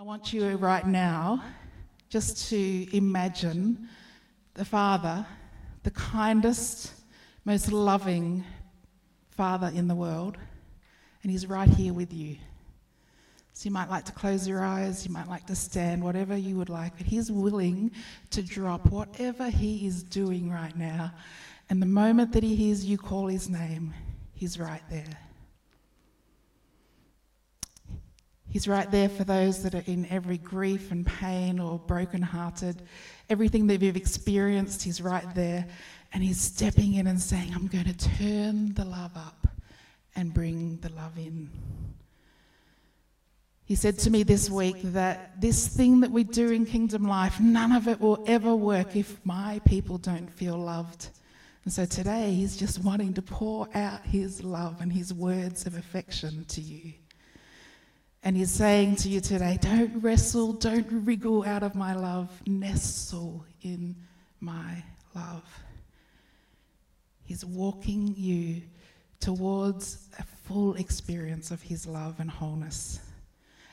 [0.00, 1.44] I want you right now
[2.08, 3.86] just to imagine
[4.54, 5.26] the Father,
[5.82, 6.94] the kindest,
[7.44, 8.42] most loving
[9.28, 10.38] Father in the world,
[11.22, 12.36] and He's right here with you.
[13.52, 16.56] So you might like to close your eyes, you might like to stand, whatever you
[16.56, 17.90] would like, but He's willing
[18.30, 21.12] to drop whatever He is doing right now.
[21.68, 23.92] And the moment that He hears you call His name,
[24.32, 25.18] He's right there.
[28.50, 32.82] He's right there for those that are in every grief and pain or brokenhearted.
[33.28, 35.66] Everything that you've experienced, He's right there.
[36.12, 39.46] And He's stepping in and saying, I'm going to turn the love up
[40.16, 41.48] and bring the love in.
[43.64, 47.38] He said to me this week that this thing that we do in kingdom life,
[47.38, 51.10] none of it will ever work if my people don't feel loved.
[51.62, 55.76] And so today, He's just wanting to pour out His love and His words of
[55.76, 56.94] affection to you.
[58.22, 63.44] And he's saying to you today, don't wrestle, don't wriggle out of my love, nestle
[63.62, 63.96] in
[64.40, 64.82] my
[65.14, 65.44] love.
[67.24, 68.62] He's walking you
[69.20, 73.00] towards a full experience of his love and wholeness.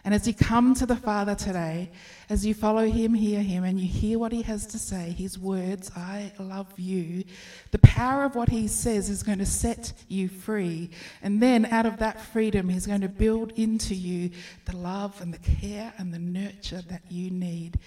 [0.07, 1.91] And as you come to the Father today,
[2.29, 5.37] as you follow him, hear him, and you hear what he has to say, his
[5.37, 7.25] words, I love you,
[7.71, 10.91] the power of what he says is going to set you free.
[11.21, 14.29] And then out of that freedom, he's going to build into you
[14.63, 17.77] the love and the care and the nurture that you need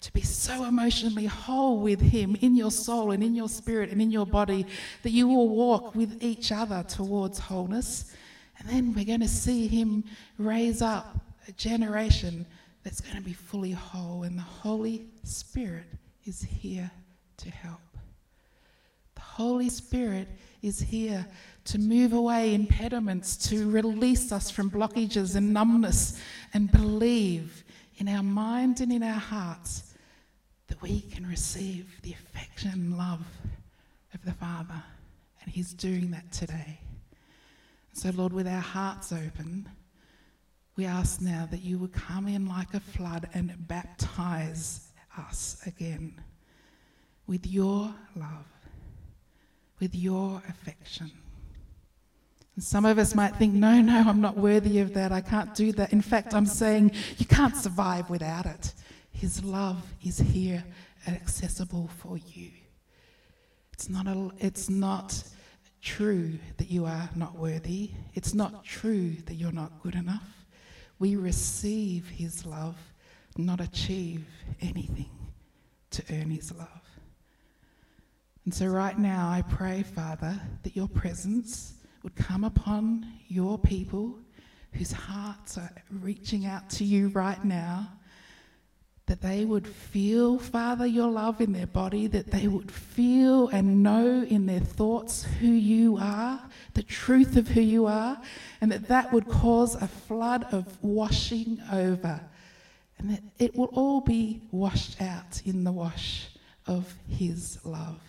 [0.00, 4.02] to be so emotionally whole with Him in your soul and in your spirit and
[4.02, 4.66] in your body
[5.04, 8.16] that you will walk with each other towards wholeness.
[8.58, 10.02] And then we're going to see Him
[10.38, 12.46] raise up a generation
[12.84, 15.86] that's going to be fully whole, and the Holy Spirit
[16.24, 16.90] is here
[17.38, 17.80] to help.
[19.14, 20.28] The Holy Spirit
[20.62, 21.26] is here
[21.64, 26.20] to move away impediments, to release us from blockages and numbness,
[26.54, 27.64] and believe
[27.96, 29.94] in our mind and in our hearts
[30.68, 33.26] that we can receive the affection and love
[34.14, 34.82] of the Father.
[35.42, 36.80] And He's doing that today.
[37.92, 39.68] So, Lord, with our hearts open,
[40.78, 46.14] we ask now that you would come in like a flood and baptize us again
[47.26, 48.46] with your love,
[49.80, 51.10] with your affection.
[52.54, 55.10] And some of us might think, no, no, I'm not worthy of that.
[55.10, 55.92] I can't do that.
[55.92, 58.72] In fact, I'm saying you can't survive without it.
[59.10, 60.62] His love is here
[61.06, 62.52] and accessible for you.
[63.72, 65.24] It's not, a, it's not
[65.82, 67.90] true that you are not worthy.
[68.14, 70.37] It's not true that you're not good enough.
[70.98, 72.76] We receive his love,
[73.36, 74.26] not achieve
[74.60, 75.10] anything
[75.90, 76.68] to earn his love.
[78.44, 84.18] And so, right now, I pray, Father, that your presence would come upon your people
[84.72, 87.90] whose hearts are reaching out to you right now
[89.08, 93.82] that they would feel, Father, your love in their body, that they would feel and
[93.82, 96.40] know in their thoughts who you are,
[96.74, 98.20] the truth of who you are,
[98.60, 102.20] and that that would cause a flood of washing over,
[102.98, 106.28] and that it will all be washed out in the wash
[106.66, 108.00] of His love.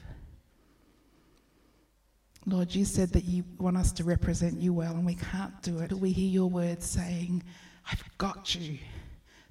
[2.46, 5.80] Lord, you said that you want us to represent you well, and we can't do
[5.80, 5.94] it.
[5.94, 7.44] We hear your words saying,
[7.90, 8.80] I've got you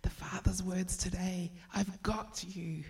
[0.08, 2.82] the Father's words today I've got you.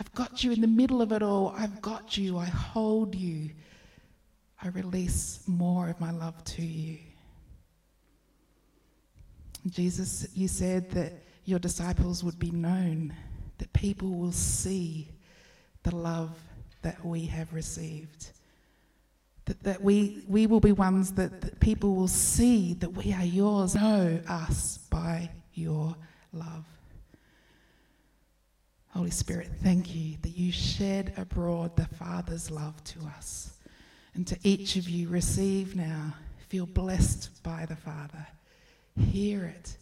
[0.00, 1.54] I've got you in the middle of it all.
[1.56, 2.36] I've got you.
[2.36, 3.50] I hold you.
[4.60, 6.98] I release more of my love to you.
[9.68, 11.12] Jesus, you said that
[11.44, 13.14] your disciples would be known,
[13.58, 15.12] that people will see
[15.84, 16.36] the love
[16.80, 18.32] that we have received.
[19.44, 23.24] That, that we, we will be ones that, that people will see that we are
[23.24, 25.94] yours, know us by your
[26.32, 26.64] love.
[28.88, 33.54] Holy Spirit, thank you that you shed abroad the Father's love to us.
[34.14, 36.14] And to each of you, receive now.
[36.48, 38.26] Feel blessed by the Father.
[38.98, 39.74] Hear it,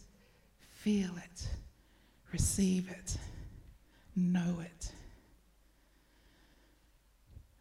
[0.71, 1.49] feel it,
[2.31, 3.17] receive it,
[4.15, 4.91] know it.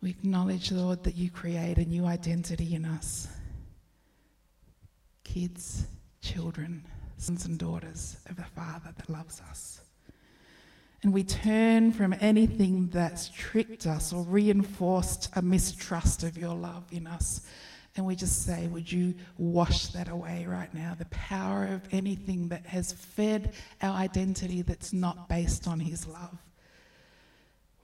[0.00, 3.26] We acknowledge, Lord, that you create a new identity in us.
[5.24, 5.86] Kids,
[6.22, 6.84] children
[7.20, 9.80] sons and daughters of the Father that loves us.
[11.02, 16.84] And we turn from anything that's tricked us or reinforced a mistrust of your love
[16.90, 17.46] in us.
[17.96, 20.94] And we just say, Would you wash that away right now?
[20.98, 26.38] The power of anything that has fed our identity that's not based on His love.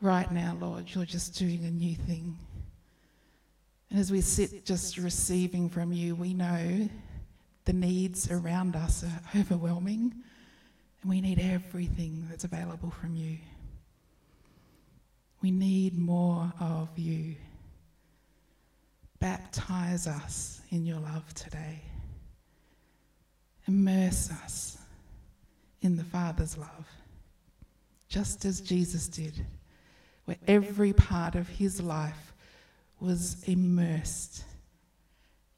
[0.00, 2.38] Right now, Lord, you're just doing a new thing.
[3.90, 6.88] And as we sit just receiving from you, we know
[7.66, 10.14] the needs around us are overwhelming.
[11.02, 13.36] And we need everything that's available from you.
[15.42, 17.34] We need more of you.
[19.18, 21.82] Baptize us in your love today.
[23.68, 24.78] Immerse us
[25.82, 26.86] in the Father's love,
[28.08, 29.44] just as Jesus did,
[30.24, 32.32] where every part of his life
[33.00, 34.44] was immersed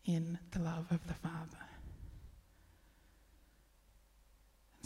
[0.07, 1.68] in the love of the Father.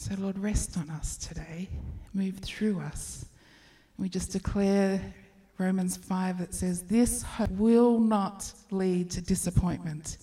[0.03, 1.69] So, Lord, rest on us today,
[2.13, 3.25] move through us.
[3.99, 5.01] We just declare
[5.59, 10.19] Romans 5 that says, This hope will not lead to disappointment.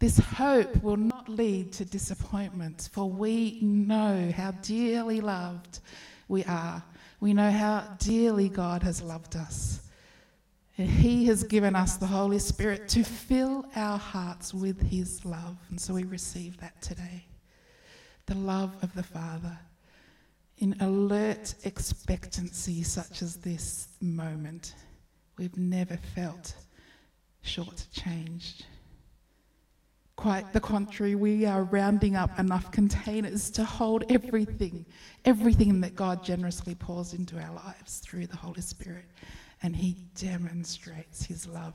[0.00, 5.78] This hope will not lead to disappointment, for we know how dearly loved
[6.26, 6.82] we are.
[7.20, 9.80] We know how dearly God has loved us.
[10.76, 15.56] And He has given us the Holy Spirit to fill our hearts with His love.
[15.70, 17.28] And so we receive that today
[18.28, 19.58] the love of the Father
[20.58, 24.74] in alert expectancy, such as this moment.
[25.38, 26.54] We've never felt
[27.42, 28.64] shortchanged.
[30.16, 34.84] Quite the contrary, we are rounding up enough containers to hold everything,
[35.24, 39.06] everything that God generously pours into our lives through the Holy Spirit.
[39.62, 41.74] And He demonstrates His love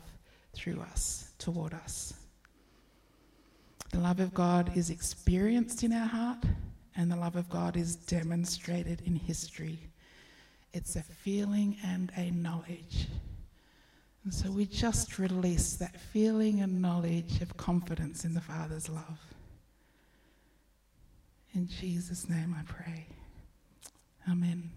[0.53, 2.13] through us, toward us.
[3.93, 6.43] The love of God is experienced in our heart,
[6.95, 9.77] and the love of God is demonstrated in history.
[10.73, 13.07] It's a feeling and a knowledge.
[14.23, 19.19] And so we just release that feeling and knowledge of confidence in the Father's love.
[21.53, 23.05] In Jesus' name I pray.
[24.27, 24.71] Amen.